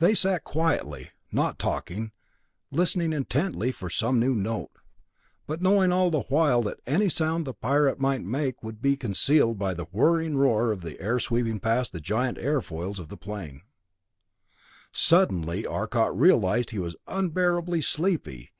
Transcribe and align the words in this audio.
They 0.00 0.14
sat 0.16 0.42
quietly, 0.42 1.10
not 1.30 1.56
talking, 1.56 2.10
listening 2.72 3.12
intently 3.12 3.70
for 3.70 3.88
some 3.88 4.18
new 4.18 4.34
note, 4.34 4.72
but 5.46 5.62
knowing 5.62 5.92
all 5.92 6.10
the 6.10 6.22
while 6.22 6.60
that 6.62 6.80
any 6.88 7.08
sound 7.08 7.44
the 7.44 7.54
Pirate 7.54 8.00
might 8.00 8.22
make 8.24 8.64
would 8.64 8.82
be 8.82 8.96
concealed 8.96 9.60
by 9.60 9.74
the 9.74 9.84
whirring 9.92 10.36
roar 10.36 10.72
of 10.72 10.80
the 10.80 11.00
air 11.00 11.20
sweeping 11.20 11.60
past 11.60 11.92
the 11.92 12.00
giant 12.00 12.36
airfoils 12.36 12.98
of 12.98 13.10
the 13.10 13.16
plane. 13.16 13.60
Suddenly 14.90 15.64
Arcot 15.68 16.18
realized 16.18 16.70
he 16.70 16.80
was 16.80 16.96
unbearably 17.06 17.80
sleepy. 17.80 18.50